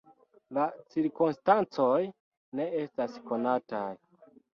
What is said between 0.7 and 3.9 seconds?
cirkonstancoj ne estas konataj.